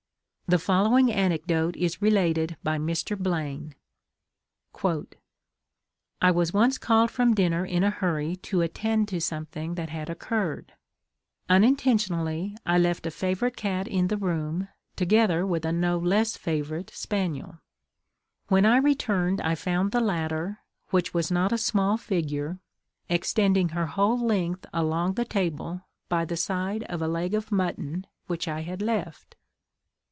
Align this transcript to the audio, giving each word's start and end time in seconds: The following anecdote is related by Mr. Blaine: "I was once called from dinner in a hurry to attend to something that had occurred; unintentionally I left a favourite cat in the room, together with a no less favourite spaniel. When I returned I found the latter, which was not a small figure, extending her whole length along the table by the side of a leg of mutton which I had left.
The 0.47 0.59
following 0.59 1.09
anecdote 1.09 1.77
is 1.77 2.01
related 2.01 2.57
by 2.61 2.77
Mr. 2.77 3.17
Blaine: 3.17 3.73
"I 6.19 6.29
was 6.29 6.51
once 6.53 6.77
called 6.77 7.09
from 7.09 7.33
dinner 7.33 7.65
in 7.65 7.85
a 7.85 7.89
hurry 7.89 8.35
to 8.47 8.59
attend 8.59 9.07
to 9.07 9.21
something 9.21 9.75
that 9.75 9.87
had 9.91 10.09
occurred; 10.09 10.73
unintentionally 11.47 12.57
I 12.65 12.77
left 12.79 13.05
a 13.05 13.11
favourite 13.11 13.55
cat 13.55 13.87
in 13.87 14.09
the 14.09 14.17
room, 14.17 14.67
together 14.97 15.47
with 15.47 15.63
a 15.63 15.71
no 15.71 15.97
less 15.97 16.35
favourite 16.35 16.89
spaniel. 16.89 17.59
When 18.49 18.65
I 18.65 18.75
returned 18.75 19.39
I 19.39 19.55
found 19.55 19.93
the 19.93 20.01
latter, 20.01 20.59
which 20.89 21.13
was 21.13 21.31
not 21.31 21.53
a 21.53 21.57
small 21.57 21.95
figure, 21.95 22.59
extending 23.07 23.69
her 23.69 23.85
whole 23.85 24.19
length 24.19 24.65
along 24.73 25.13
the 25.13 25.23
table 25.23 25.83
by 26.09 26.25
the 26.25 26.35
side 26.35 26.83
of 26.89 27.01
a 27.01 27.07
leg 27.07 27.33
of 27.33 27.53
mutton 27.53 28.05
which 28.27 28.49
I 28.49 28.63
had 28.63 28.81
left. 28.81 29.37